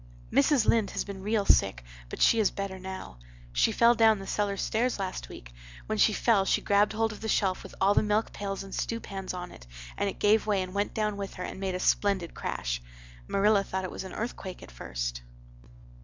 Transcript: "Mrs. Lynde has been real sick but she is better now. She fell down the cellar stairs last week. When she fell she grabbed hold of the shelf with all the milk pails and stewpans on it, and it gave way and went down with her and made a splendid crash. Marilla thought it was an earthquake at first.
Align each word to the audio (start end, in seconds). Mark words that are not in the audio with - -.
"Mrs. 0.31 0.65
Lynde 0.65 0.89
has 0.89 1.03
been 1.03 1.21
real 1.21 1.45
sick 1.45 1.83
but 2.09 2.23
she 2.23 2.39
is 2.39 2.49
better 2.49 2.79
now. 2.79 3.19
She 3.53 3.71
fell 3.71 3.93
down 3.93 4.17
the 4.17 4.25
cellar 4.25 4.57
stairs 4.57 4.97
last 4.97 5.29
week. 5.29 5.53
When 5.85 5.99
she 5.99 6.11
fell 6.11 6.43
she 6.43 6.59
grabbed 6.59 6.93
hold 6.93 7.11
of 7.11 7.21
the 7.21 7.27
shelf 7.27 7.61
with 7.61 7.75
all 7.79 7.93
the 7.93 8.01
milk 8.01 8.33
pails 8.33 8.63
and 8.63 8.73
stewpans 8.73 9.31
on 9.31 9.51
it, 9.51 9.67
and 9.95 10.09
it 10.09 10.17
gave 10.17 10.47
way 10.47 10.63
and 10.63 10.73
went 10.73 10.95
down 10.95 11.17
with 11.17 11.35
her 11.35 11.43
and 11.43 11.59
made 11.59 11.75
a 11.75 11.79
splendid 11.79 12.33
crash. 12.33 12.81
Marilla 13.27 13.63
thought 13.63 13.83
it 13.85 13.91
was 13.91 14.03
an 14.03 14.13
earthquake 14.13 14.63
at 14.63 14.71
first. 14.71 15.21